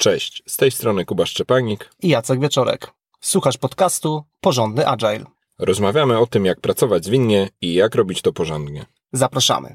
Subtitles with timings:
[0.00, 2.90] Cześć, z tej strony Kuba Szczepanik i Jacek Wieczorek.
[3.20, 5.24] Słuchasz podcastu Porządny Agile.
[5.58, 8.86] Rozmawiamy o tym, jak pracować zwinnie i jak robić to porządnie.
[9.12, 9.74] Zapraszamy.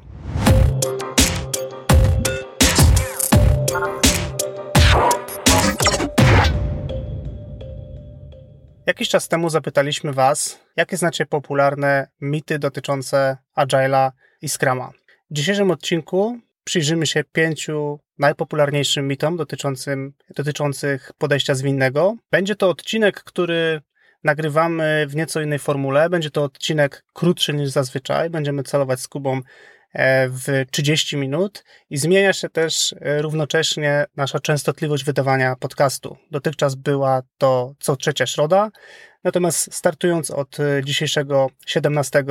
[8.85, 14.11] Jakiś czas temu zapytaliśmy Was, jakie znacie popularne mity dotyczące Agile'a
[14.41, 14.91] i Scrama.
[15.31, 22.15] W dzisiejszym odcinku przyjrzymy się pięciu najpopularniejszym mitom dotyczącym, dotyczących podejścia zwinnego.
[22.31, 23.81] Będzie to odcinek, który
[24.23, 26.09] nagrywamy w nieco innej formule.
[26.09, 28.29] Będzie to odcinek krótszy niż zazwyczaj.
[28.29, 29.41] Będziemy celować z Kubą
[29.93, 36.17] e, w 30 minut i zmienia się też e, równocześnie nasza częstotliwość wydawania podcastu.
[36.31, 38.71] Dotychczas była to co trzecia środa,
[39.23, 42.23] natomiast startując od dzisiejszego 17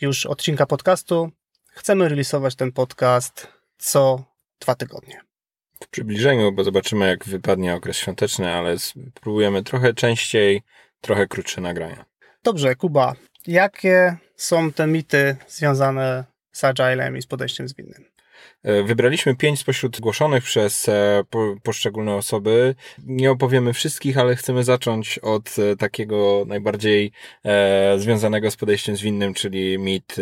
[0.00, 1.30] już odcinka podcastu,
[1.72, 3.48] chcemy releasować ten podcast
[3.84, 4.24] co
[4.60, 5.20] dwa tygodnie.
[5.82, 10.62] W przybliżeniu, bo zobaczymy, jak wypadnie okres świąteczny, ale spróbujemy trochę częściej,
[11.00, 12.04] trochę krótsze nagrania.
[12.44, 13.14] Dobrze, Kuba,
[13.46, 18.04] jakie są te mity związane z Agilem i z podejściem zwinnym?
[18.62, 21.22] E, wybraliśmy pięć spośród zgłoszonych przez e,
[21.62, 22.74] poszczególne osoby.
[22.98, 27.12] Nie opowiemy wszystkich, ale chcemy zacząć od e, takiego najbardziej
[27.96, 30.16] związanego z podejściem zwinnym, czyli mit,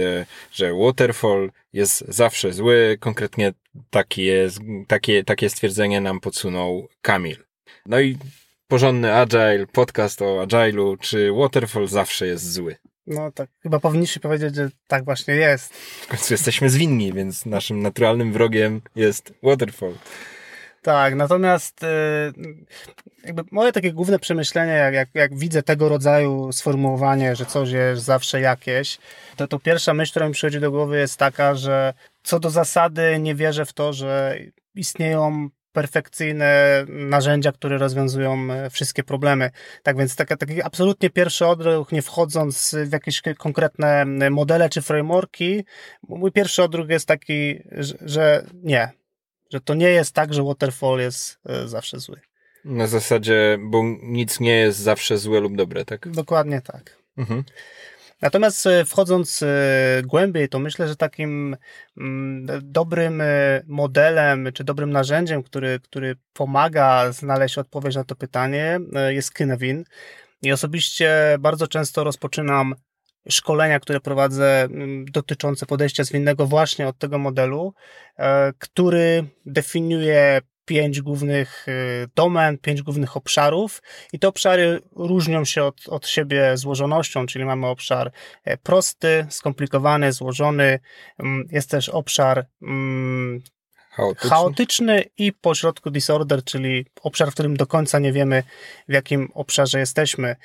[0.52, 2.96] że waterfall jest zawsze zły.
[3.00, 3.52] Konkretnie
[3.90, 7.36] taki jest, takie, takie stwierdzenie nam podsunął Kamil.
[7.86, 8.16] No i
[8.68, 12.77] porządny agile, podcast o agile'u, czy waterfall zawsze jest zły?
[13.06, 15.75] No tak, chyba powinniśmy powiedzieć, że tak właśnie jest.
[15.75, 19.95] W końcu jesteśmy zwinni, więc naszym naturalnym wrogiem jest Waterfall.
[20.83, 21.86] Tak, natomiast y,
[23.25, 28.03] jakby moje takie główne przemyślenie, jak, jak, jak, widzę tego rodzaju sformułowanie, że coś jest
[28.03, 28.98] zawsze jakieś,
[29.36, 33.19] to, to pierwsza myśl, która mi przychodzi do głowy jest taka, że co do zasady
[33.20, 34.39] nie wierzę w to, że
[34.75, 39.50] istnieją perfekcyjne narzędzia, które rozwiązują e, wszystkie problemy.
[39.82, 45.64] Tak więc taki, taki absolutnie pierwszy odruch, nie wchodząc w jakieś konkretne modele czy frameworki,
[46.08, 47.62] mój pierwszy odruch jest taki,
[48.00, 48.88] że, nie,
[49.52, 52.20] że to nie jest tak, że waterfall jest e, zawsze zły.
[52.64, 56.08] Na zasadzie, bo nic nie jest zawsze złe lub dobre, tak?
[56.08, 56.96] Dokładnie tak.
[57.16, 57.44] Mhm.
[58.22, 61.56] Natomiast e, wchodząc e, głębiej, to myślę, że takim
[61.98, 63.27] mm, dobrym e,
[63.66, 69.84] modelem czy dobrym narzędziem, który, który pomaga znaleźć odpowiedź na to pytanie, jest Kinevin.
[70.42, 72.74] I osobiście bardzo często rozpoczynam
[73.28, 77.74] szkolenia, które prowadzę mm, dotyczące podejścia zwinnego właśnie od tego modelu,
[78.58, 80.40] który definiuje
[80.72, 86.56] pięć głównych y, domen, pięć głównych obszarów i te obszary różnią się od, od siebie
[86.56, 88.12] złożonością, czyli mamy obszar
[88.44, 90.78] e, prosty, skomplikowany, złożony,
[91.18, 93.42] mm, jest też obszar mm,
[93.90, 94.30] chaotyczny.
[94.30, 98.42] chaotyczny i pośrodku disorder, czyli obszar, w którym do końca nie wiemy,
[98.88, 100.36] w jakim obszarze jesteśmy.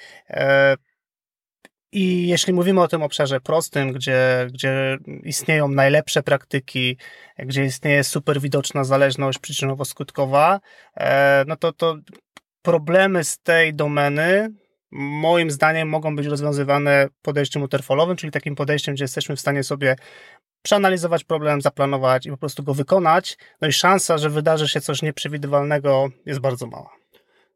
[1.92, 6.98] I jeśli mówimy o tym obszarze prostym, gdzie, gdzie istnieją najlepsze praktyki,
[7.40, 10.60] gdzie istnieje super widoczna zależność przyczynowo-skutkowa,
[10.98, 11.98] e, no to, to
[12.62, 14.50] problemy z tej domeny
[14.92, 19.96] moim zdaniem mogą być rozwiązywane podejściem waterfallowym, czyli takim podejściem, gdzie jesteśmy w stanie sobie
[20.62, 23.38] przeanalizować problem, zaplanować i po prostu go wykonać.
[23.62, 26.90] No i szansa, że wydarzy się coś nieprzewidywalnego jest bardzo mała.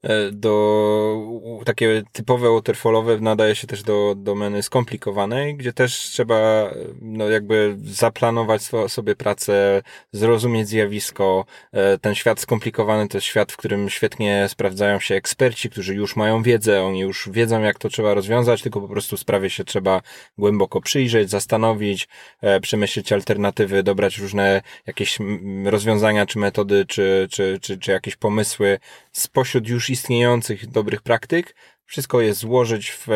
[0.03, 7.29] E, do takie typowe waterfallowe nadaje się też do domeny skomplikowanej, gdzie też trzeba no
[7.29, 11.45] jakby zaplanować sobie pracę, zrozumieć zjawisko.
[11.71, 16.15] E, ten świat skomplikowany to jest świat, w którym świetnie sprawdzają się eksperci, którzy już
[16.15, 20.01] mają wiedzę, oni już wiedzą jak to trzeba rozwiązać, tylko po prostu sprawie się trzeba
[20.37, 22.07] głęboko przyjrzeć, zastanowić,
[22.41, 25.17] e, przemyśleć alternatywy, dobrać różne jakieś
[25.65, 28.79] rozwiązania, czy metody, czy, czy, czy, czy jakieś pomysły
[29.11, 31.55] spośród już istniejących dobrych praktyk,
[31.85, 33.07] wszystko je złożyć w,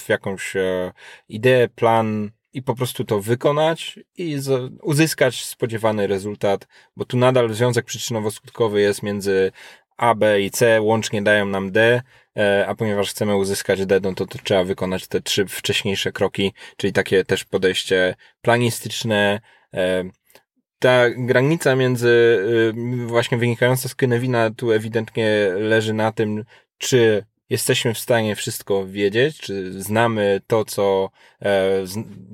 [0.00, 0.92] w jakąś e,
[1.28, 4.38] ideę, plan i po prostu to wykonać i
[4.82, 9.52] uzyskać spodziewany rezultat, bo tu nadal związek przyczynowo-skutkowy jest między
[9.96, 12.02] A, B i C, łącznie dają nam D,
[12.36, 16.52] e, a ponieważ chcemy uzyskać D, no to, to trzeba wykonać te trzy wcześniejsze kroki,
[16.76, 19.40] czyli takie też podejście planistyczne,
[19.74, 20.04] e,
[20.82, 26.44] ta granica między y, właśnie wynikająca z Kynewina tu ewidentnie leży na tym,
[26.78, 31.10] czy jesteśmy w stanie wszystko wiedzieć, czy znamy to, co
[31.42, 31.70] e,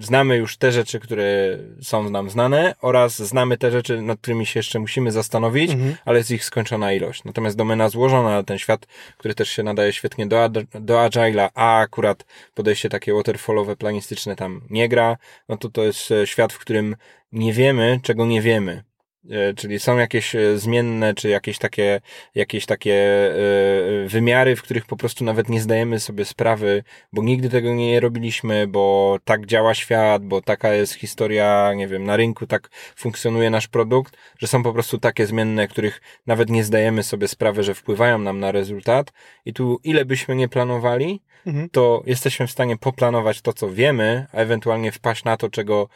[0.01, 4.59] znamy już te rzeczy, które są nam znane oraz znamy te rzeczy, nad którymi się
[4.59, 5.97] jeszcze musimy zastanowić, mhm.
[6.05, 7.25] ale jest ich skończona ilość.
[7.25, 8.87] Natomiast domena złożona, ten świat,
[9.17, 10.49] który też się nadaje świetnie do,
[10.81, 12.25] do Agile'a, a akurat
[12.55, 15.17] podejście takie waterfallowe, planistyczne tam nie gra,
[15.49, 16.97] no to to jest e, świat, w którym
[17.33, 18.88] nie wiemy, czego nie wiemy.
[19.31, 22.01] E, czyli są jakieś e, zmienne, czy jakieś takie,
[22.35, 27.49] jakieś takie e, wymiary, w których po prostu nawet nie zdajemy sobie sprawy, bo nigdy
[27.49, 32.47] tego nie robiliśmy, bo tak działa świat, bo taka jest historia, nie wiem, na rynku
[32.47, 37.29] tak funkcjonuje nasz produkt, że są po prostu takie zmienne, których nawet nie zdajemy sobie
[37.29, 39.13] sprawy, że wpływają nam na rezultat
[39.45, 41.69] i tu ile byśmy nie planowali, mhm.
[41.71, 45.89] to jesteśmy w stanie poplanować to, co wiemy, a ewentualnie wpaść na to, czego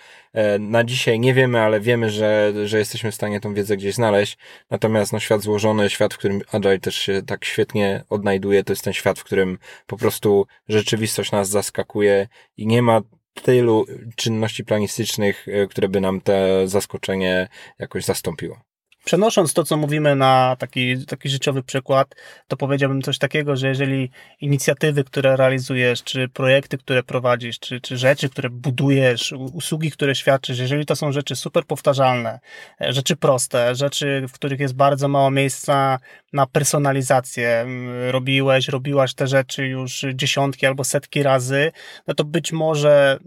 [0.59, 4.39] na dzisiaj nie wiemy, ale wiemy, że, że jesteśmy w stanie tą wiedzę gdzieś znaleźć.
[4.71, 8.85] Natomiast no, świat złożony, świat, w którym Agile też się tak świetnie odnajduje, to jest
[8.85, 13.01] ten świat, w którym po prostu rzeczywistość nas zaskakuje i nie ma
[13.35, 13.87] tylu
[14.17, 17.49] czynności planistycznych, e, które by nam te zaskoczenie
[17.79, 18.72] jakoś zastąpiło.
[19.05, 22.15] Przenosząc to, co mówimy na taki, taki życiowy przykład,
[22.49, 24.11] to powiedziałbym coś takiego, że jeżeli
[24.41, 30.59] inicjatywy, które realizujesz, czy projekty, które prowadzisz, czy, czy rzeczy, które budujesz, usługi, które świadczysz,
[30.59, 32.41] jeżeli to są rzeczy super powtarzalne,
[32.81, 35.99] e, rzeczy proste, rzeczy, w których jest bardzo mało miejsca
[36.33, 37.67] na personalizację,
[38.11, 41.73] robiłeś, robiłaś te rzeczy już dziesiątki albo setki razy,
[42.07, 43.19] no to być może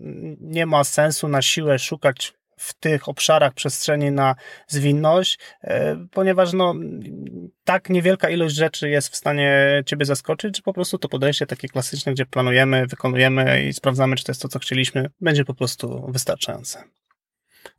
[0.42, 4.36] nie ma sensu na siłę szukać w tych obszarach przestrzeni na
[4.68, 6.76] zwinność, e, ponieważ no,
[7.64, 11.68] tak niewielka ilość rzeczy jest w stanie Ciebie zaskoczyć, że po prostu to podejście takie
[11.68, 16.06] klasyczne, gdzie planujemy, wykonujemy i sprawdzamy, czy to jest to, co chcieliśmy, będzie po prostu
[16.12, 16.84] wystarczające.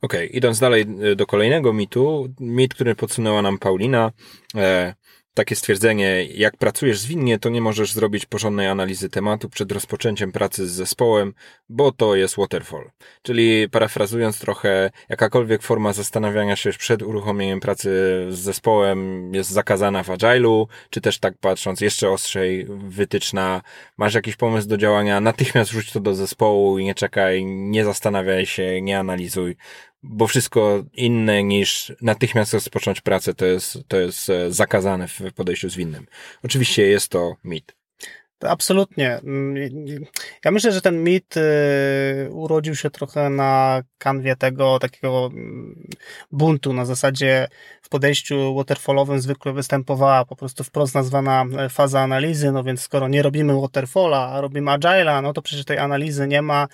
[0.01, 4.11] Okej, okay, idąc dalej e, do kolejnego mitu, mit, który podsunęła nam Paulina,
[4.55, 4.93] e,
[5.37, 10.67] takie stwierdzenie, jak pracujesz zwinnie, to nie możesz zrobić porządnej analizy tematu przed rozpoczęciem pracy
[10.67, 11.33] z zespołem,
[11.69, 12.91] bo to jest waterfall.
[13.21, 17.89] Czyli parafrazując trochę, jakakolwiek forma zastanawiania się przed uruchomieniem pracy
[18.29, 23.61] z zespołem jest zakazana w Agile'u, czy też tak patrząc jeszcze ostrzej, wytyczna,
[23.97, 28.45] masz jakiś pomysł do działania, natychmiast rzuć to do zespołu i nie czekaj, nie zastanawiaj
[28.45, 29.55] się, nie analizuj,
[30.09, 35.69] bo wszystko inne niż natychmiast rozpocząć pracę to jest, to jest e, zakazane w podejściu
[35.69, 36.05] zwinnym.
[36.43, 37.77] Oczywiście jest to mit.
[38.43, 39.17] Absolutnie.
[39.17, 39.55] Mm,
[40.45, 41.41] ja myślę, że ten mit y,
[42.31, 45.87] urodził się trochę na kanwie tego takiego mm,
[46.31, 46.73] buntu.
[46.73, 47.47] Na zasadzie
[47.81, 52.51] w podejściu waterfallowym zwykle występowała po prostu wprost nazwana e, faza analizy.
[52.51, 56.41] No więc skoro nie robimy waterfalla, a robimy agile'a, no to przecież tej analizy nie
[56.41, 56.67] ma,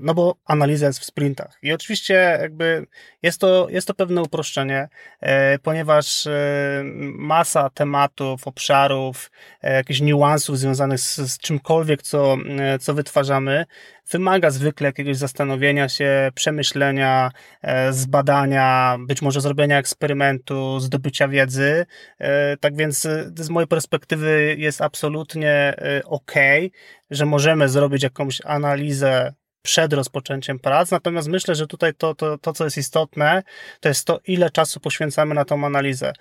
[0.00, 1.58] no bo analiza jest w sprintach.
[1.62, 2.86] I oczywiście jakby
[3.22, 4.88] jest to, jest to pewne uproszczenie,
[5.20, 6.82] e, ponieważ e,
[7.14, 9.30] masa tematów, obszarów,
[9.62, 12.36] e, jakichś niuansów związanych z, z czymkolwiek, co,
[12.80, 13.66] co wytwarzamy,
[14.10, 17.30] wymaga zwykle jakiegoś zastanowienia się, przemyślenia,
[17.90, 21.86] zbadania, być może zrobienia eksperymentu, zdobycia wiedzy.
[22.60, 23.06] Tak więc
[23.36, 25.74] z mojej perspektywy jest absolutnie
[26.04, 26.32] ok,
[27.10, 30.90] że możemy zrobić jakąś analizę przed rozpoczęciem prac.
[30.90, 33.42] Natomiast myślę, że tutaj to, to, to, co jest istotne,
[33.80, 36.12] to jest to, ile czasu poświęcamy na tą analizę.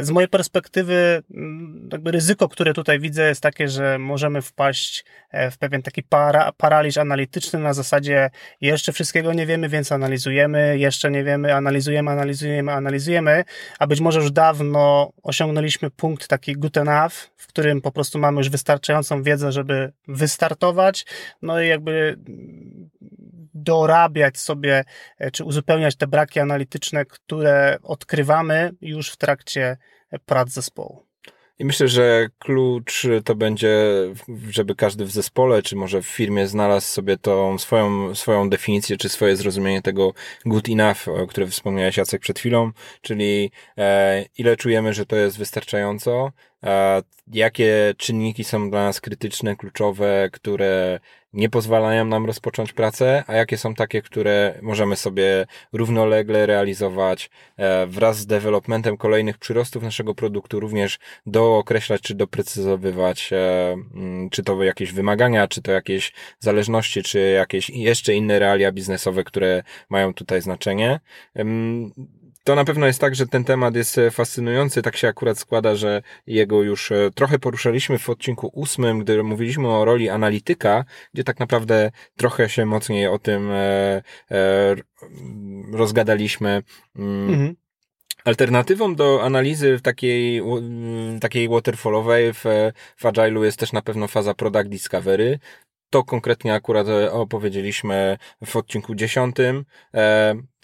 [0.00, 5.50] Z mojej perspektywy, mm, jakby ryzyko, które tutaj widzę, jest takie, że możemy wpaść e,
[5.50, 11.10] w pewien taki para, paraliż analityczny na zasadzie jeszcze wszystkiego nie wiemy, więc analizujemy, jeszcze
[11.10, 13.44] nie wiemy, analizujemy, analizujemy, analizujemy,
[13.78, 18.38] a być może już dawno osiągnęliśmy punkt taki good enough, w którym po prostu mamy
[18.38, 21.06] już wystarczającą wiedzę, żeby wystartować,
[21.42, 22.18] no i jakby
[23.66, 24.84] dorabiać sobie,
[25.18, 29.76] e, czy uzupełniać te braki analityczne, które odkrywamy już w trakcie
[30.26, 31.06] prac zespołu.
[31.58, 33.76] I myślę, że klucz to będzie,
[34.50, 39.08] żeby każdy w zespole, czy może w firmie znalazł sobie tą swoją, swoją definicję, czy
[39.08, 40.12] swoje zrozumienie tego
[40.46, 45.38] good enough, o którym wspomniałeś Jacek przed chwilą, czyli e, ile czujemy, że to jest
[45.38, 46.32] wystarczająco,
[47.32, 51.00] jakie czynniki są dla nas krytyczne, kluczowe, które
[51.32, 57.86] nie pozwalają nam rozpocząć pracę, a jakie są takie, które możemy sobie równolegle realizować e,
[57.86, 64.64] wraz z developmentem kolejnych przyrostów naszego produktu, również dookreślać czy doprecyzowywać, e, mm, czy to
[64.64, 70.42] jakieś wymagania, czy to jakieś zależności, czy jakieś jeszcze inne realia biznesowe, które mają tutaj
[70.42, 71.00] znaczenie.
[72.46, 74.82] To na pewno jest tak, że ten temat jest e, fascynujący.
[74.82, 79.68] Tak się akurat składa, że jego już e, trochę poruszaliśmy w odcinku ósmym, gdy mówiliśmy
[79.68, 80.84] o roli analityka,
[81.14, 84.02] gdzie tak naprawdę trochę się mocniej o tym e,
[85.72, 86.62] rozgadaliśmy.
[86.96, 87.30] Mm.
[87.30, 87.56] Mhm.
[88.24, 90.42] Alternatywą do analizy w takiej,
[91.20, 92.44] takiej waterfallowej w,
[92.96, 95.38] w Agile'u jest też na pewno faza product discovery.
[95.90, 99.64] To konkretnie akurat opowiedzieliśmy w odcinku dziesiątym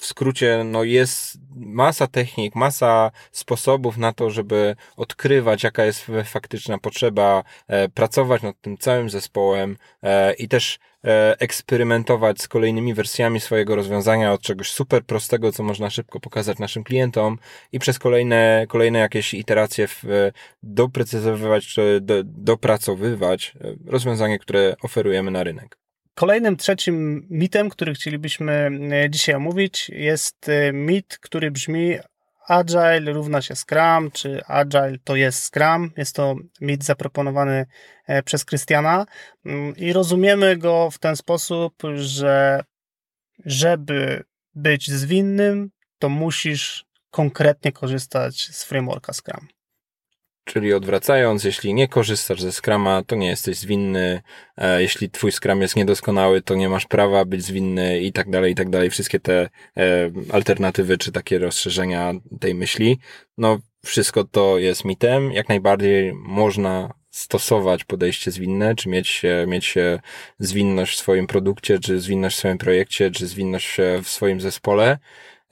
[0.03, 6.79] w skrócie, no jest masa technik, masa sposobów na to, żeby odkrywać, jaka jest faktyczna
[6.79, 13.41] potrzeba, e, pracować nad tym całym zespołem e, i też e, eksperymentować z kolejnymi wersjami
[13.41, 17.39] swojego rozwiązania od czegoś super prostego, co można szybko pokazać naszym klientom
[17.73, 20.03] i przez kolejne, kolejne jakieś iteracje w,
[20.63, 23.55] doprecyzowywać czy do, dopracowywać
[23.87, 25.82] rozwiązanie, które oferujemy na rynek.
[26.15, 31.99] Kolejnym trzecim mitem, który chcielibyśmy e, dzisiaj omówić, jest e, mit, który brzmi
[32.49, 35.91] Agile równa się Scrum, czy Agile to jest Scrum.
[35.97, 37.67] Jest to mit zaproponowany
[38.07, 39.07] e, przez Krystiana
[39.47, 42.65] mm, i rozumiemy go w ten sposób, że
[43.45, 49.49] żeby być zwinnym, to musisz konkretnie korzystać z frameworka Scrum.
[50.45, 54.23] Czyli odwracając, jeśli nie korzystasz ze Scrama, to nie jesteś zwinny.
[54.57, 58.53] E, jeśli twój Scrum jest niedoskonały, to nie masz prawa być zwinny i tak dalej,
[58.53, 58.91] i tak dalej.
[58.91, 62.99] Wszystkie te e, alternatywy, czy takie rozszerzenia tej myśli.
[63.39, 65.33] No, wszystko to jest mitem.
[65.33, 69.75] Jak najbardziej można stosować podejście zwinne, czy mieć, mieć
[70.39, 74.99] zwinność w swoim produkcie, czy zwinność w swoim projekcie, czy zwinność w swoim zespole.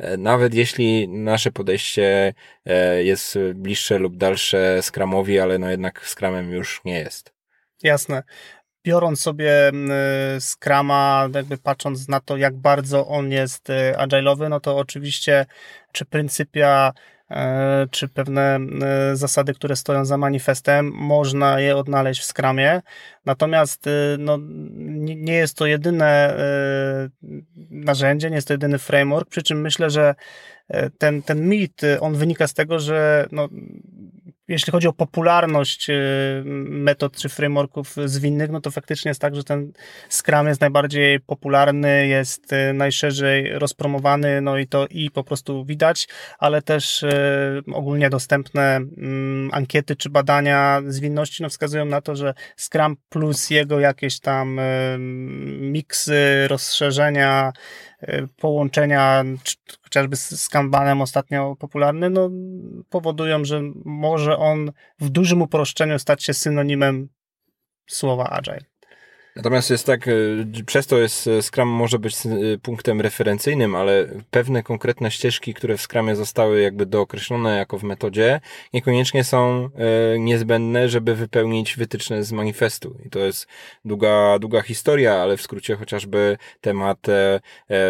[0.00, 2.34] E, nawet jeśli nasze podejście
[2.66, 7.32] e, jest bliższe lub dalsze Scrumowi, ale no jednak Scrumem już nie jest.
[7.82, 8.22] Jasne.
[8.84, 9.72] Biorąc sobie
[10.40, 15.46] Scrama, jakby patrząc na to, jak bardzo on jest e, agile'owy, no to oczywiście
[15.92, 16.92] czy pryncypia
[17.90, 22.82] czy pewne e, zasady, które stoją za manifestem, można je odnaleźć w Scrumie.
[23.26, 24.38] Natomiast e, no,
[25.16, 26.36] nie jest to jedyne
[27.70, 30.14] narzędzie, nie jest to jedyny framework, przy czym myślę, że
[30.98, 33.48] ten, ten mit, on wynika z tego, że no,
[34.50, 39.44] jeśli chodzi o popularność y, metod czy frameworków zwinnych, no to faktycznie jest tak, że
[39.44, 39.72] ten
[40.08, 46.08] Scrum jest najbardziej popularny, jest y, najszerzej rozpromowany, no i to i po prostu widać,
[46.38, 52.34] ale też y, ogólnie dostępne mm, ankiety czy badania zwinności no wskazują na to, że
[52.56, 54.60] Scrum plus jego jakieś tam
[55.60, 57.52] miksy, rozszerzenia,
[58.36, 59.24] połączenia,
[59.82, 62.30] chociażby z Kanbanem ostatnio popularny, no,
[62.88, 67.08] powodują, że może on w dużym uproszczeniu stać się synonimem
[67.86, 68.69] słowa agile.
[69.40, 70.12] Natomiast jest tak, e,
[70.66, 72.28] przez to jest e, Scrum może być e,
[72.62, 78.40] punktem referencyjnym, ale pewne konkretne ścieżki, które w Scrumie zostały jakby dookreślone jako w metodzie,
[78.72, 79.70] niekoniecznie są
[80.18, 82.96] niezbędne, żeby wypełnić wytyczne z manifestu.
[83.06, 83.46] I to jest
[83.84, 86.98] długa, długa historia, ale w skrócie chociażby temat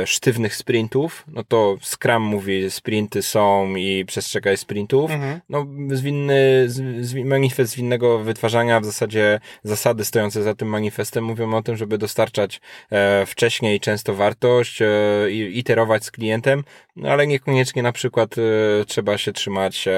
[0.04, 5.10] sztywnych sprintów, no to Scrum mówi, sprinty są i przestrzegaj sprintów.
[5.10, 5.40] Mhm.
[5.48, 11.62] No, zwinny, z, manifest zwinnego wytwarzania, w zasadzie zasady stojące za tym manifestem mówią o
[11.62, 12.60] tym, żeby dostarczać
[12.92, 14.86] e, wcześniej często wartość, e,
[15.30, 16.64] iterować z klientem,
[16.96, 19.88] no ale niekoniecznie na przykład e, trzeba się trzymać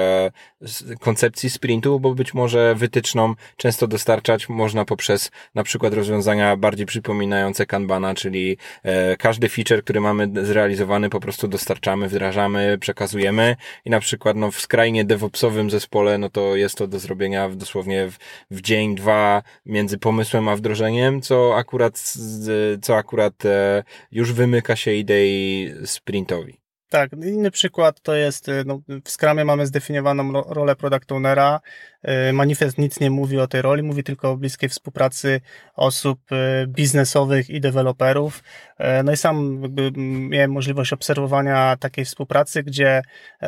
[0.99, 7.65] koncepcji sprintu, bo być może wytyczną często dostarczać można poprzez na przykład rozwiązania bardziej przypominające
[7.65, 8.57] Kanbana, czyli
[9.19, 13.55] każdy feature, który mamy zrealizowany po prostu dostarczamy, wdrażamy, przekazujemy.
[13.85, 18.07] I na przykład no, w skrajnie DevOpsowym zespole, no to jest to do zrobienia dosłownie
[18.07, 18.17] w,
[18.51, 22.13] w dzień, dwa między pomysłem a wdrożeniem, co akurat,
[22.81, 26.62] co akurat e, już wymyka się idei sprintowi.
[26.93, 31.59] Tak, inny przykład to jest, y, no, w Scrumie mamy zdefiniowaną rolę product ownera.
[32.29, 35.41] Y, manifest nic nie mówi o tej roli, mówi tylko o bliskiej współpracy
[35.75, 38.43] osób y, biznesowych i deweloperów.
[39.03, 39.91] No i sam jakby
[40.29, 43.01] miałem możliwość obserwowania takiej współpracy, gdzie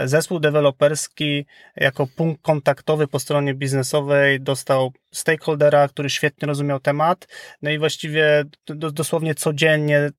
[0.03, 7.27] zespół deweloperski jako punkt kontaktowy po stronie biznesowej dostał stakeholdera, który świetnie rozumiał temat.
[7.61, 8.43] No i właściwie
[8.75, 10.09] dosłownie codziennie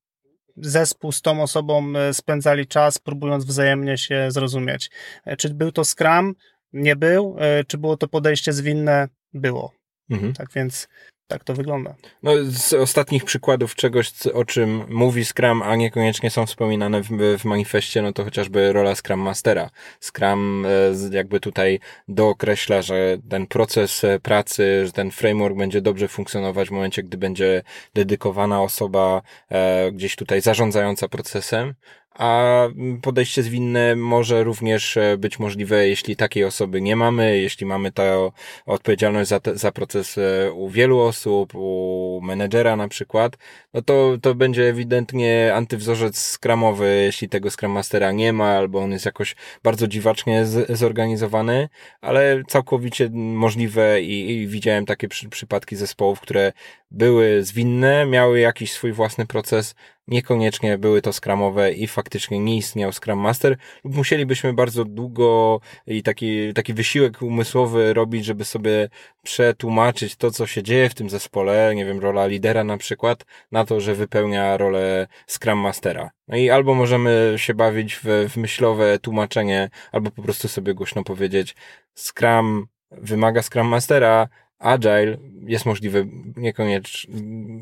[0.56, 4.90] zespół z tą osobą e, spędzali czas, próbując wzajemnie się zrozumieć.
[5.24, 6.34] E, czy był to Scrum?
[6.72, 7.36] Nie był.
[7.38, 9.08] E, czy było to podejście zwinne?
[9.34, 9.72] Było.
[10.10, 10.32] Mhm.
[10.32, 10.88] Tak więc
[11.28, 11.94] tak to wygląda.
[12.22, 17.44] No, z ostatnich przykładów czegoś, o czym mówi Scrum, a niekoniecznie są wspominane w, w
[17.44, 19.70] manifestie, no to chociażby rola Scrum Mastera.
[20.00, 26.08] Scrum e, jakby tutaj dookreśla, że ten proces e, pracy, że ten framework będzie dobrze
[26.08, 27.62] funkcjonować w momencie, gdy będzie
[27.94, 31.74] dedykowana osoba e, gdzieś tutaj zarządzająca procesem,
[32.18, 32.62] a
[33.02, 38.30] podejście zwinne może również e, być możliwe, jeśli takiej osoby nie mamy, jeśli mamy tę
[38.66, 43.36] odpowiedzialność za, te, za proces e, u wielu osób, u menedżera na przykład,
[43.74, 48.92] no to, to będzie ewidentnie antywzorzec skramowy, jeśli tego Scrum Mastera nie ma, albo on
[48.92, 51.68] jest jakoś bardzo dziwacznie z, zorganizowany,
[52.00, 56.52] ale całkowicie możliwe i, i widziałem takie przy, przypadki zespołów, które
[56.90, 59.74] były zwinne, miały jakiś swój własny proces,
[60.08, 66.54] niekoniecznie były to skramowe i faktycznie nie istniał Scrum Master, musielibyśmy bardzo długo i taki,
[66.54, 68.88] taki wysiłek umysłowy robić, żeby sobie
[69.22, 73.64] przetłumaczyć to, co się dzieje w tym zespole, nie wiem, rola lidera na przykład, na
[73.64, 76.10] to, że wypełnia rolę Scrum Mastera.
[76.28, 81.04] No i albo możemy się bawić w, w myślowe tłumaczenie, albo po prostu sobie głośno
[81.04, 81.56] powiedzieć,
[81.94, 87.06] Scrum wymaga Scrum Mastera, Agile jest możliwy niekoniecz,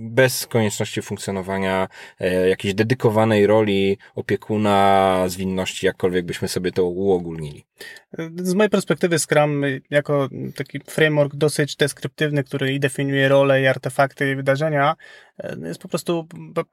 [0.00, 1.88] bez konieczności funkcjonowania
[2.20, 7.64] e, jakiejś dedykowanej roli opiekuna zwinności, jakkolwiek byśmy sobie to uogólnili.
[8.36, 14.30] Z mojej perspektywy Scrum jako taki framework dosyć deskryptywny, który i definiuje role i artefakty
[14.30, 14.96] i wydarzenia,
[15.64, 16.26] jest po prostu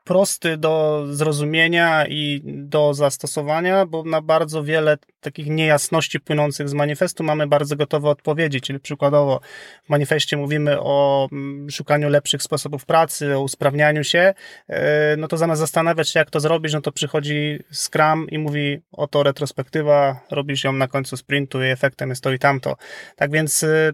[0.03, 7.23] prosty do zrozumienia i do zastosowania, bo na bardzo wiele takich niejasności płynących z manifestu
[7.23, 9.39] mamy bardzo gotowe odpowiedzi, czyli przykładowo
[9.83, 11.27] w manifestie mówimy o
[11.71, 14.33] szukaniu lepszych sposobów pracy, o usprawnianiu się,
[14.67, 18.79] e, no to zamiast zastanawiać się jak to zrobić, no to przychodzi Scrum i mówi
[18.91, 22.75] oto retrospektywa, robisz ją na końcu sprintu i efektem jest to i tamto.
[23.15, 23.93] Tak więc y,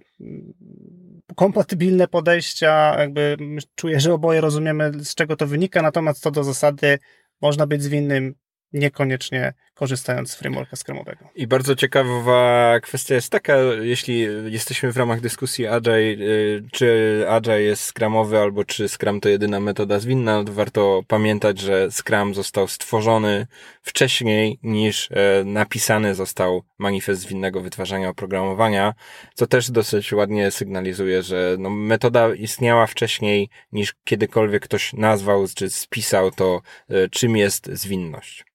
[1.36, 3.38] kompatybilne podejścia, jakby
[3.76, 7.00] czuję, że oboje rozumiemy z czego to wynika, natomiast co do zasady
[7.42, 8.36] można być zwinnym
[8.74, 11.26] niekoniecznie korzystając z frameworka Scrumowego.
[11.36, 17.62] I bardzo ciekawa kwestia jest taka, jeśli jesteśmy w ramach dyskusji Agile, y, czy Agile
[17.62, 22.68] jest Scrumowy, albo czy Scrum to jedyna metoda zwinna, to warto pamiętać, że Scrum został
[22.68, 23.48] stworzony
[23.82, 28.94] wcześniej niż e, napisany został manifest zwinnego wytwarzania oprogramowania,
[29.34, 35.70] co też dosyć ładnie sygnalizuje, że no, metoda istniała wcześniej niż kiedykolwiek ktoś nazwał czy
[35.70, 38.48] spisał to, e, czym jest zwinność.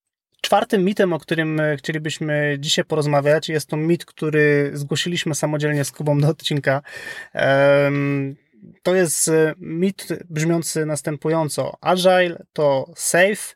[0.44, 5.92] Czwartym mitem, o którym e, chcielibyśmy dzisiaj porozmawiać, jest to mit, który zgłosiliśmy samodzielnie z
[5.92, 6.82] Kubą do odcinka.
[8.82, 11.76] To jest e, mit brzmiący następująco.
[11.80, 13.54] Agile to safe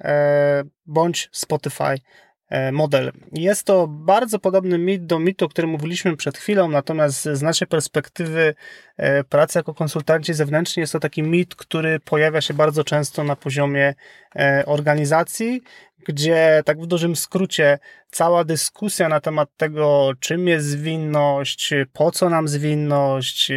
[0.00, 1.94] e, bądź Spotify
[2.72, 3.12] model.
[3.32, 7.68] Jest to bardzo podobny mit do mitu, o którym mówiliśmy przed chwilą, natomiast z naszej
[7.68, 8.54] perspektywy
[9.28, 13.94] pracy jako konsultanci zewnętrzni jest to taki mit, który pojawia się bardzo często na poziomie
[14.66, 15.62] organizacji,
[16.04, 17.78] gdzie tak w dużym skrócie
[18.10, 23.52] cała dyskusja na temat tego, czym jest zwinność, po co nam zwinność,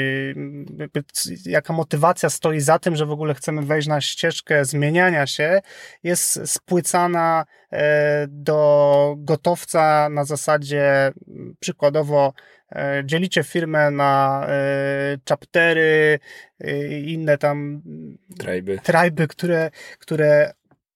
[1.45, 5.61] jaka motywacja stoi za tym, że w ogóle chcemy wejść na ścieżkę zmieniania się,
[6.03, 11.11] jest spłycana e, do gotowca na zasadzie
[11.59, 12.33] przykładowo
[12.71, 16.19] e, dzielicie firmę na e, chaptery,
[17.05, 17.81] inne tam
[18.39, 20.53] triby, triby które, które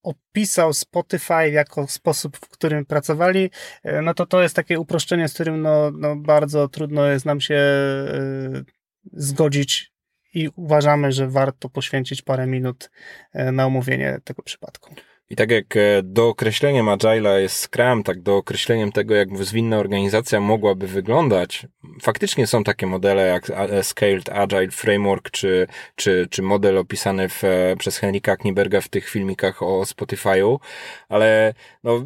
[0.09, 3.49] opisał Spotify jako sposób, w którym pracowali,
[3.83, 7.41] e, no to to jest takie uproszczenie, z którym no, no bardzo trudno jest nam
[7.41, 8.65] się y,
[9.13, 9.93] zgodzić
[10.33, 12.91] i uważamy, że warto poświęcić parę minut
[13.33, 14.95] e, na omówienie tego przypadku.
[15.31, 20.87] I tak jak e, dookreśleniem Agile'a jest Scrum, tak dookreśleniem tego, jak zwinna organizacja mogłaby
[20.87, 21.67] wyglądać,
[22.01, 27.75] faktycznie są takie modele jak Scaled Agile Framework, czy, czy, czy model opisany w, e,
[27.79, 30.57] przez Henrika Kniberga w tych filmikach o Spotify'u,
[31.09, 32.05] ale no,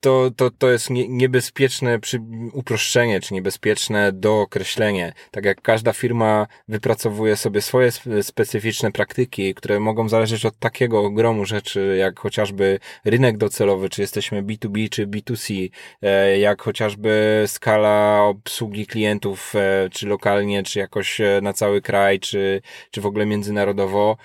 [0.00, 2.20] to, to, to jest nie, niebezpieczne przy,
[2.52, 5.12] uproszczenie, czy niebezpieczne dookreślenie.
[5.30, 7.90] Tak jak każda firma wypracowuje sobie swoje
[8.22, 14.42] specyficzne praktyki, które mogą zależeć od takiego ogromu rzeczy, jak chociażby rynek docelowy, czy jesteśmy
[14.42, 15.70] B2B, czy B2C,
[16.02, 22.20] e, jak chociażby skala obsługi klientów, e, czy lokalnie, czy jakoś e, na cały kraj,
[22.20, 24.16] czy, czy w ogóle międzynarodowo,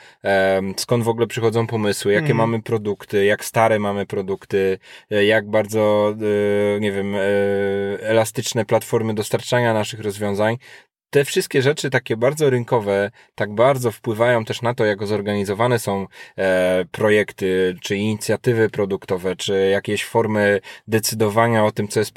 [0.77, 2.37] skąd w ogóle przychodzą pomysły, jakie mm.
[2.37, 6.15] mamy produkty, jak stare mamy produkty, jak bardzo
[6.79, 7.15] nie wiem,
[7.99, 10.57] elastyczne platformy dostarczania naszych rozwiązań,
[11.15, 16.07] te wszystkie rzeczy takie bardzo rynkowe, tak bardzo wpływają też na to, jak zorganizowane są
[16.37, 22.13] e, projekty, czy inicjatywy produktowe, czy jakieś formy decydowania o tym, co jest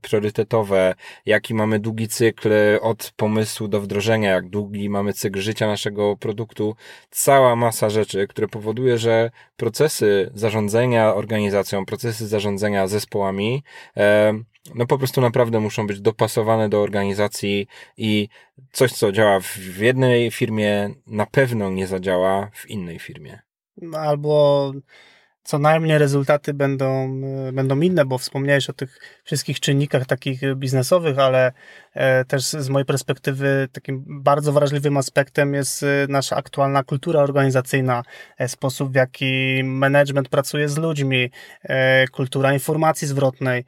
[0.00, 0.94] priorytetowe,
[1.26, 2.50] jaki mamy długi cykl
[2.80, 6.76] od pomysłu do wdrożenia, jak długi mamy cykl życia naszego produktu.
[7.10, 13.62] Cała masa rzeczy, które powoduje, że procesy zarządzania organizacją, procesy zarządzania zespołami,
[13.96, 14.34] e,
[14.74, 18.28] no po prostu naprawdę muszą być dopasowane do organizacji i
[18.72, 23.42] coś, co działa w jednej firmie, na pewno nie zadziała w innej firmie.
[23.92, 24.72] Albo
[25.42, 27.20] co najmniej rezultaty będą,
[27.52, 31.52] będą inne, bo wspomniałeś o tych wszystkich czynnikach takich biznesowych, ale
[32.28, 38.02] też z mojej perspektywy takim bardzo wrażliwym aspektem jest nasza aktualna kultura organizacyjna,
[38.46, 41.30] sposób w jaki management pracuje z ludźmi,
[42.12, 43.64] kultura informacji zwrotnej.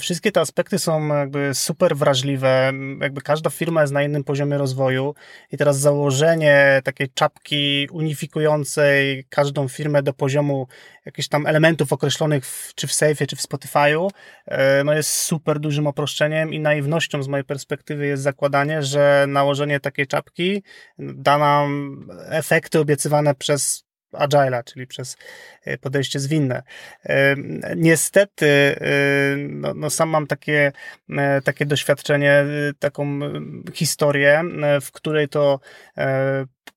[0.00, 5.14] Wszystkie te aspekty są jakby super wrażliwe, jakby każda firma jest na innym poziomie rozwoju
[5.52, 10.66] i teraz założenie takiej czapki unifikującej każdą firmę do poziomu
[11.06, 14.08] jakichś tam elementów określonych w, czy w Safe'ie, czy w Spotify'u,
[14.46, 17.69] e, no jest super dużym oproszczeniem i naiwnością z mojej perspektywy
[18.00, 20.62] jest zakładanie, że nałożenie takiej czapki
[20.98, 25.16] da nam efekty obiecywane przez Agile'a, czyli przez
[25.64, 26.62] e, podejście zwinne.
[27.04, 27.36] E,
[27.76, 28.76] niestety,
[29.48, 30.72] no, no sam mam takie,
[31.44, 32.44] takie doświadczenie,
[32.78, 33.20] taką
[33.74, 34.42] historię,
[34.80, 35.60] w której to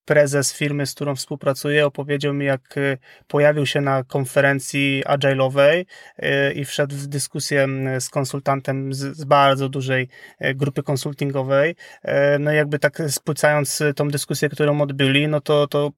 [0.05, 5.85] prezes firmy, z którą współpracuję, opowiedział mi, jak y, pojawił się na konferencji agile'owej
[6.19, 7.67] y, i wszedł w dyskusję
[7.99, 10.07] z konsultantem z, bardzo dużej
[10.41, 11.75] y, grupy konsultingowej.
[12.39, 15.91] No jakby tak spłycając tą dyskusję, którą odbyli, no to, to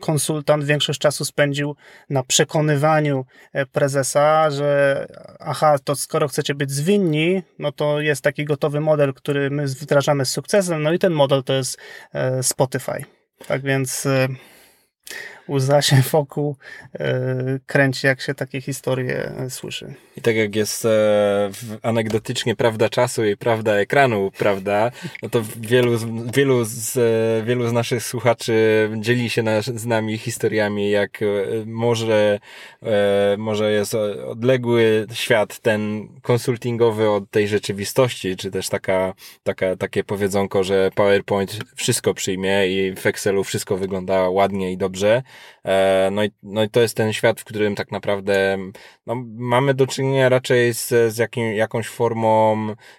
[0.00, 1.76] konsultant większość czasu spędził
[2.10, 3.26] na przekonywaniu
[3.72, 5.06] prezesa, że
[5.40, 10.24] aha, to skoro chcecie być zwinni, no to jest taki gotowy model, który my wdrażamy
[10.24, 11.78] z sukcesem, no i ten model to jest
[12.42, 12.99] Spotify.
[13.46, 14.28] Tak więc y,
[15.50, 16.56] łza się wokół
[16.94, 17.00] y,
[17.66, 19.94] kręci, jak się takie historie słyszy.
[20.16, 21.50] I tak jak jest e,
[21.82, 24.90] anegdotycznie prawda czasu i prawda ekranu, prawda,
[25.22, 25.98] no to wielu,
[26.34, 31.26] wielu, z, e, wielu z naszych słuchaczy dzieli się na, z nami historiami, jak e,
[31.66, 32.38] może,
[33.38, 33.94] może jest
[34.26, 41.58] odległy świat ten konsultingowy od tej rzeczywistości, czy też taka, taka, takie powiedzonko, że PowerPoint
[41.76, 45.22] wszystko przyjmie i w Excelu wszystko wygląda ładnie i dobrze.
[46.10, 48.58] No i, no i to jest ten świat, w którym tak naprawdę
[49.06, 52.56] no, mamy do czynienia czynienia raczej z, z jakim, jakąś formą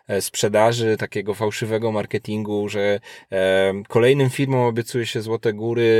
[0.07, 2.99] e, sprzedaży, takiego fałszywego marketingu, że
[3.31, 5.91] e, kolejnym firmom obiecuje się złote góry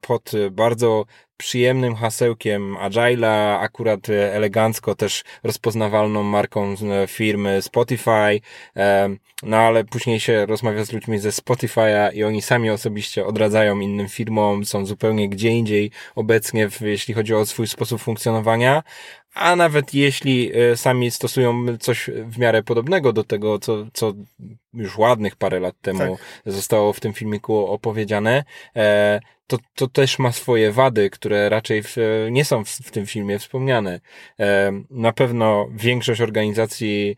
[0.00, 1.04] pod bardzo
[1.36, 6.74] przyjemnym hasełkiem Agile'a, akurat elegancko też rozpoznawalną marką
[7.06, 8.40] firmy Spotify,
[9.42, 14.08] no ale później się rozmawia z ludźmi ze Spotify'a i oni sami osobiście odradzają innym
[14.08, 18.82] firmom, są zupełnie gdzie indziej obecnie, jeśli chodzi o swój sposób funkcjonowania,
[19.36, 24.12] a nawet jeśli e, sami stosują coś w miarę podobnego do tego, co, co
[24.74, 26.52] już ładnych parę lat temu tak.
[26.54, 28.44] zostało w tym filmiku opowiedziane,
[28.76, 31.96] e, to, to też ma swoje wady, które raczej w,
[32.30, 34.00] nie są w, w, tym filmie wspomniane.
[34.40, 37.16] E, na pewno większość organizacji,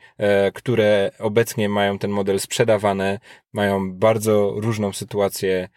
[0.55, 3.19] które obecnie mają ten model sprzedawane,
[3.53, 5.69] mają bardzo różną sytuację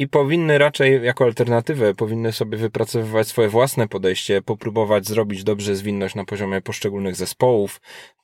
[0.00, 6.14] i powinny raczej jako alternatywę, powinny sobie wypracowywać swoje własne podejście, popróbować zrobić dobrze zwinność
[6.14, 7.80] na poziomie poszczególnych zespołów,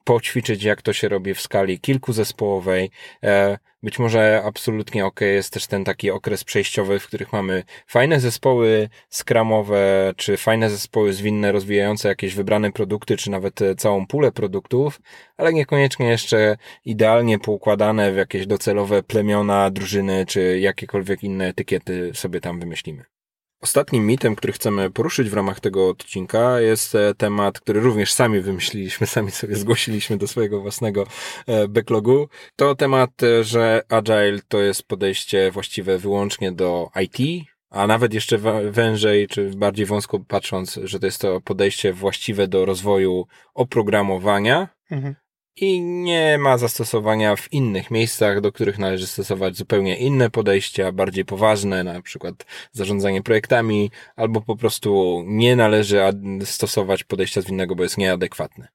[0.07, 2.91] poćwiczyć jak to się robi w skali kilkuzespołowej.
[3.25, 8.21] E, być może absolutnie ok jest też ten taki okres przejściowy, w których mamy fajne
[8.21, 15.01] zespoły skramowe, czy fajne zespoły zwinne, rozwijające jakieś wybrane produkty, czy nawet całą pulę produktów,
[15.37, 22.41] ale niekoniecznie jeszcze idealnie poukładane w jakieś docelowe plemiona, drużyny, czy jakiekolwiek inne etykiety sobie
[22.41, 23.16] tam wymyślimy.
[23.61, 28.41] Ostatnim mitem, który chcemy poruszyć w ramach tego odcinka jest e, temat, który również sami
[28.41, 31.07] wymyśliliśmy, sami sobie zgłosiliśmy do swojego własnego
[31.47, 32.29] e, backlogu.
[32.57, 38.39] To temat, e, że Agile to jest podejście właściwe wyłącznie do IT, a nawet jeszcze
[38.71, 44.69] wężej, czy bardziej wąsko patrząc, że to jest to podejście właściwe do rozwoju oprogramowania.
[44.91, 45.15] Mhm
[45.57, 51.25] i nie ma zastosowania w innych miejscach, do których należy stosować zupełnie inne podejścia, bardziej
[51.25, 52.35] poważne, na przykład
[52.73, 56.01] zarządzanie projektami, albo po prostu nie należy
[56.45, 58.69] stosować podejścia zwinnego, bo jest nieadekwatne.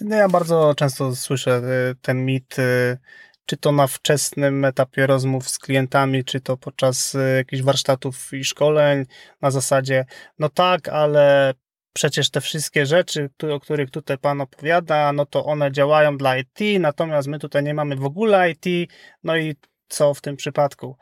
[0.00, 2.98] No ja bardzo często słyszę y, ten mit, y,
[3.46, 8.44] czy to na wczesnym etapie rozmów z klientami, czy to podczas y, jakichś warsztatów i
[8.44, 9.04] szkoleń,
[9.40, 10.04] na zasadzie,
[10.38, 11.54] no tak, ale
[11.92, 16.58] przecież te wszystkie rzeczy, o których tutaj Pan opowiada, no to one działają dla IT,
[16.80, 18.90] natomiast my tutaj nie mamy w ogóle IT,
[19.24, 19.56] no i
[19.88, 20.96] co w tym przypadku.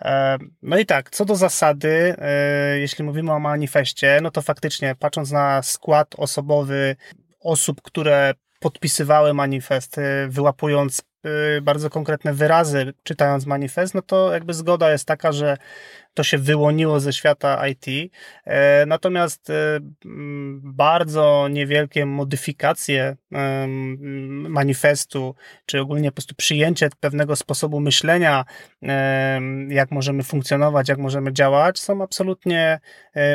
[0.00, 4.94] E, no i tak, co do zasady, e, jeśli mówimy o manifestie, no to faktycznie
[4.98, 6.96] patrząc na skład osobowy
[7.40, 9.96] osób, które podpisywały manifest,
[10.28, 11.04] wyłapując e,
[11.62, 15.56] bardzo konkretne wyrazy, czytając manifest, no to jakby zgoda jest taka, że
[16.14, 18.12] to się wyłoniło ze świata IT.
[18.44, 19.78] E, natomiast e,
[20.62, 23.16] bardzo niewielkie modyfikacje
[24.48, 25.34] manifestu,
[25.66, 28.44] czy ogólnie po prostu przyjęcie pewnego sposobu myślenia,
[29.68, 32.80] jak możemy funkcjonować, jak możemy działać, są absolutnie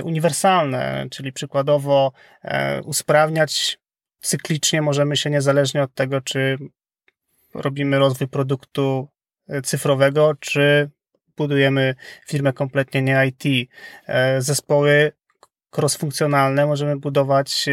[0.04, 2.12] uniwersalne, czyli przykładowo
[2.86, 3.80] usprawniać
[4.22, 6.58] cyklicznie możemy się niezależnie od tego, czy
[7.54, 9.08] robimy rozwój produktu
[9.64, 10.90] cyfrowego, czy
[11.38, 11.96] budujemy
[12.28, 13.70] firmę kompletnie nie IT.
[14.40, 15.12] Zespoły
[15.78, 17.66] cross-funkcjonalne możemy budować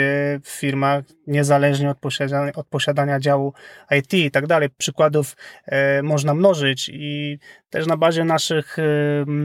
[0.42, 3.52] w firmach niezależnie od posiadania, od posiadania działu
[3.98, 4.68] IT i tak dalej.
[4.78, 7.38] Przykładów e, można mnożyć i
[7.70, 8.76] też na bazie naszych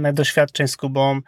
[0.03, 1.19] e, doświadczeń z Kubą,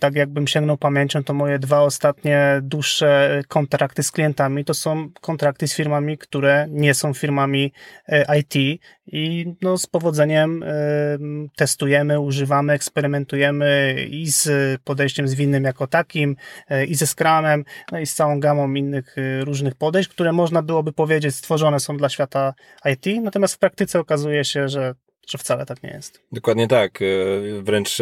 [0.00, 5.68] tak jakbym sięgnął pamięcią, to moje dwa ostatnie dłuższe kontrakty z klientami to są kontrakty
[5.68, 7.72] z firmami, które nie są firmami
[8.08, 8.80] e, IT
[9.12, 10.64] i no, z powodzeniem
[11.56, 14.50] testujemy, używamy, eksperymentujemy i z
[14.82, 16.36] podejściem zwinnym jako takim,
[16.88, 21.34] i ze Scrumem, no i z całą gamą innych różnych podejść które można byłoby powiedzieć
[21.34, 22.54] stworzone są dla świata
[22.92, 24.94] IT, natomiast w praktyce okazuje się, że
[25.28, 26.22] że wcale tak nie jest.
[26.32, 26.98] Dokładnie tak.
[27.62, 27.96] Wręcz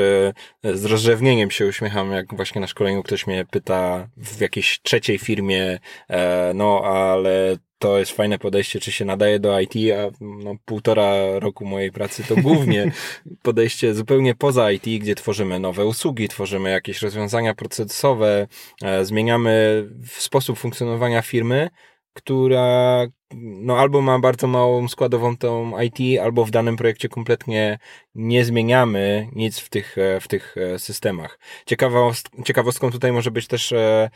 [0.64, 5.78] z rozrzewnieniem się uśmiecham, jak właśnie na szkoleniu ktoś mnie pyta w jakiejś trzeciej firmie,
[6.08, 11.38] e, no ale to jest fajne podejście, czy się nadaje do IT, a no, półtora
[11.38, 12.92] roku mojej pracy to głównie
[13.42, 18.46] podejście zupełnie poza IT, gdzie tworzymy nowe usługi, tworzymy jakieś rozwiązania procesowe,
[18.82, 21.70] e, zmieniamy sposób funkcjonowania firmy,
[22.12, 27.78] która no albo ma bardzo małą składową tą IT, albo w danym projekcie kompletnie
[28.16, 31.38] nie zmieniamy nic w tych, e, w tych e, systemach.
[31.66, 34.10] Ciekawost, ciekawostką tutaj może być też e,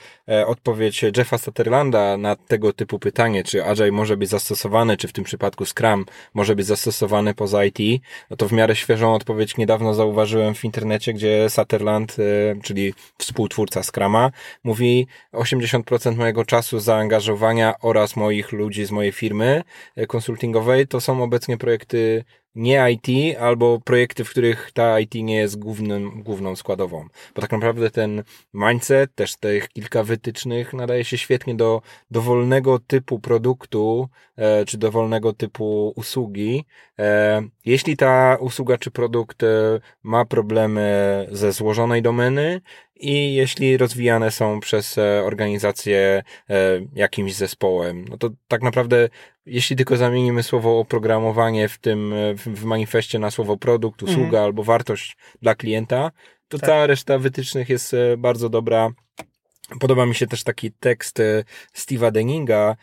[0.46, 5.24] odpowiedź Jeffa Sutherlanda na tego typu pytanie, czy Agile może być zastosowany, czy w tym
[5.24, 8.02] przypadku Scrum może być zastosowany poza IT.
[8.30, 12.16] No to w miarę świeżą odpowiedź niedawno zauważyłem w internecie, gdzie Sutherland,
[12.62, 14.30] czyli współtwórca Scrama,
[14.64, 19.62] mówi 80% mojego czasu zaangażowania oraz moich ludzi z firmy
[20.08, 25.58] konsultingowej to są obecnie projekty nie IT, albo projekty, w których ta IT nie jest
[25.58, 27.08] głównym, główną składową.
[27.34, 28.22] Bo tak naprawdę ten
[28.54, 35.32] mindset, też tych kilka wytycznych nadaje się świetnie do dowolnego typu produktu, e, czy dowolnego
[35.32, 36.64] typu usługi.
[36.98, 42.60] E, jeśli ta usługa czy produkt e, ma problemy ze złożonej domeny,
[43.00, 49.08] i jeśli rozwijane są przez e, organizację e, jakimś zespołem, no to tak naprawdę
[49.46, 54.44] jeśli tylko zamienimy słowo oprogramowanie w tym, e, w manifestie na słowo produkt, usługa mhm.
[54.44, 56.10] albo wartość dla klienta,
[56.48, 56.70] to tak.
[56.70, 58.90] cała reszta wytycznych jest bardzo dobra
[59.80, 61.22] Podoba mi się też taki tekst
[61.76, 62.76] Steve'a Denninga,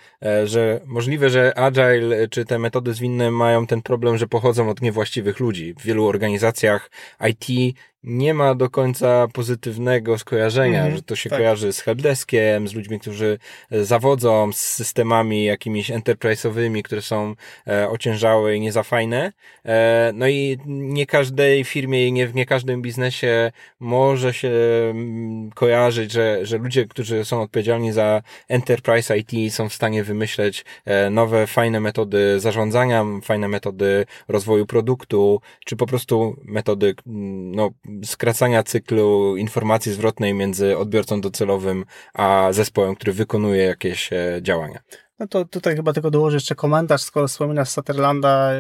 [0.46, 5.40] że możliwe, że Agile czy te metody zwinne mają ten problem, że pochodzą od niewłaściwych
[5.40, 5.74] ludzi.
[5.74, 6.92] W wielu organizacjach
[7.30, 7.76] IT
[8.08, 11.40] nie ma do końca pozytywnego skojarzenia, mm że to się tak.
[11.40, 13.40] kojarzy z helpdeskiem, z ludźmi, którzy
[13.72, 17.36] e, zawodzą, z systemami jakimiś enterprise'owymi, które są
[17.68, 19.34] e, ociężałe i nie za fajne.
[19.66, 24.52] E, no i nie każdej firmie i nie w nie każdym biznesie może się
[24.92, 30.66] mm, kojarzyć, że, że ludzie, którzy są odpowiedzialni za enterprise IT są w stanie wymyśleć
[30.86, 37.70] e, nowe, fajne metody zarządzania, fajne metody rozwoju produktu, czy po prostu metody, mm, no,
[38.04, 44.80] skracania cyklu informacji zwrotnej między odbiorcą docelowym a zespołem, który wykonuje jakieś e, działania.
[45.20, 48.52] No to tutaj chyba tylko dołożę jeszcze komentarz, skoro wspominasz Sutherlanda,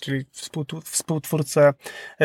[0.00, 0.24] czyli
[0.84, 1.74] współtwórcę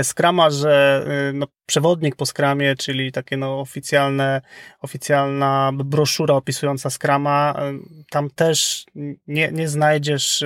[0.04, 4.42] Scrama, że e, no, przewodnik po Scramie, czyli takie no oficjalne,
[4.82, 7.74] oficjalna broszura opisująca Scrama, e,
[8.10, 8.86] tam też
[9.28, 10.44] nie, nie znajdziesz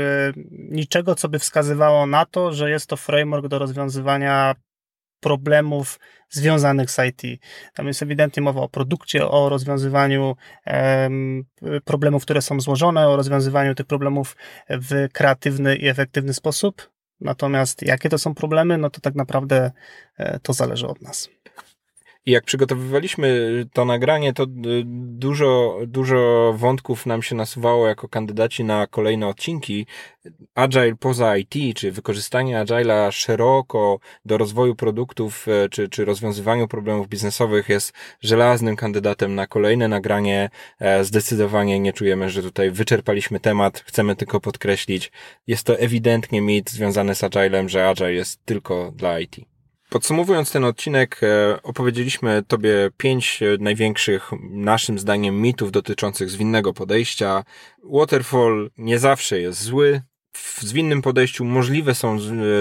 [0.51, 4.55] niczego, co by wskazywało na to, że jest to framework do rozwiązywania
[5.19, 7.41] problemów związanych z IT.
[7.73, 11.45] Tam jest ewidentnie mowa o produkcie, o rozwiązywaniu um,
[11.85, 14.35] problemów, które są złożone, o rozwiązywaniu tych problemów
[14.69, 16.89] w kreatywny i efektywny sposób.
[17.21, 19.71] Natomiast jakie to są problemy, no to tak naprawdę
[20.17, 21.29] e, to zależy od nas.
[22.29, 24.45] I jak przygotowywaliśmy to nagranie, to
[24.95, 29.85] dużo, dużo wątków nam się nasuwało jako kandydaci na kolejne odcinki.
[30.55, 37.07] Agile poza IT, czy wykorzystanie Agile'a szeroko do rozwoju produktów, e, czy, czy rozwiązywaniu problemów
[37.07, 40.49] biznesowych jest żelaznym kandydatem na kolejne nagranie.
[40.79, 43.83] E, zdecydowanie nie czujemy, że tutaj wyczerpaliśmy temat.
[43.85, 45.11] Chcemy tylko podkreślić,
[45.47, 49.48] jest to ewidentnie mit związany z Agilem, że Agile jest tylko dla IT.
[49.89, 57.43] Podsumowując ten odcinek, e, opowiedzieliśmy Tobie pięć e, największych, naszym zdaniem, mitów dotyczących zwinnego podejścia.
[57.83, 60.01] Waterfall nie zawsze jest zły,
[60.59, 62.19] w zwinnym podejściu możliwe są e,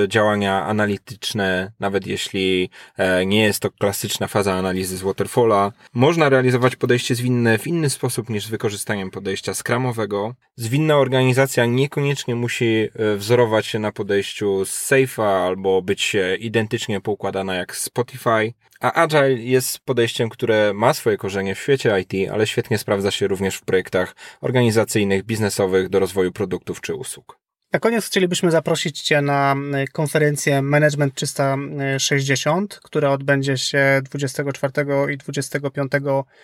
[0.09, 5.73] działania analityczne, nawet jeśli e, nie jest to klasyczna faza analizy z Waterfalla.
[5.95, 10.35] Można realizować podejście zwinne w inny sposób niż z wykorzystaniem podejścia skramowego.
[10.57, 17.55] Zwinna organizacja niekoniecznie musi e, wzorować się na podejściu z Safe'a albo być identycznie poukładana
[17.55, 18.53] jak Spotify.
[18.81, 23.27] A Agile jest podejściem, które ma swoje korzenie w świecie IT, ale świetnie sprawdza się
[23.29, 27.39] również w projektach organizacyjnych, biznesowych do rozwoju produktów czy usług.
[27.73, 34.73] Na koniec chcielibyśmy zaprosić Cię na y, konferencję Management 360, która odbędzie się 24
[35.13, 35.93] i 25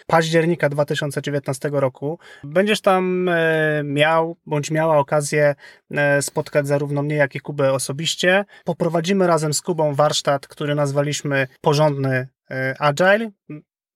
[0.07, 2.19] października 2019 roku.
[2.45, 3.33] Będziesz tam y,
[3.85, 5.55] miał bądź miała okazję
[5.91, 8.45] y, spotkać zarówno mnie, jak i Kubę osobiście.
[8.65, 12.29] Poprowadzimy razem z Kubą warsztat, który nazwaliśmy Porządny
[12.79, 13.31] Agile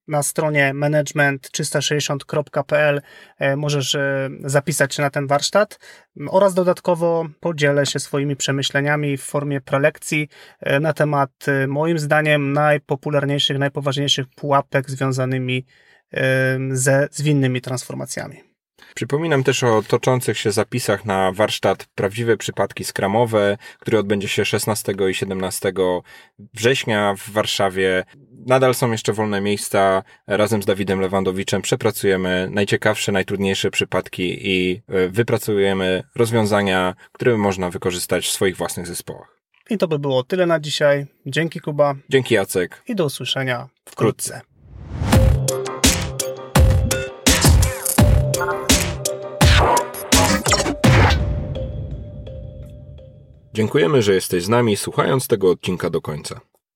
[0.09, 3.01] na stronie management360.pl
[3.39, 5.79] e, możesz e, zapisać się na ten warsztat
[6.29, 10.29] oraz dodatkowo podzielę się swoimi przemyśleniami w formie prelekcji
[10.61, 11.31] e, na temat
[11.69, 15.67] moim zdaniem najpopularniejszych, najpoważniejszych pułapek związanymi
[16.71, 18.49] ze zwinnymi transformacjami.
[18.95, 24.95] Przypominam też o toczących się zapisach na warsztat Prawdziwe Przypadki Skramowe, który odbędzie się 16
[25.11, 25.73] i 17
[26.55, 28.05] września w Warszawie.
[28.49, 30.03] Nadal są jeszcze wolne miejsca.
[30.27, 38.27] Razem z Dawidem Lewandowiczem przepracujemy najciekawsze, najtrudniejsze przypadki i e, wypracujemy rozwiązania, które można wykorzystać
[38.27, 39.39] w swoich własnych zespołach.
[39.71, 41.07] I to by było tyle na dzisiaj.
[41.27, 41.95] Dzięki Kuba.
[42.09, 42.83] Dzięki Jacek.
[42.89, 44.41] I do usłyszenia wkrótce.
[53.55, 56.48] Dziękujemy, że jesteś z nami, słuchając tego odcinka do końca.